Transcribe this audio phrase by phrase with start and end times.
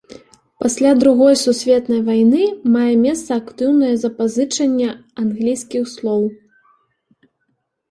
[0.61, 2.43] Пасля другой сусветнай вайны
[2.77, 4.89] мае месца актыўнае запазычанне
[5.27, 6.23] англійскіх слоў.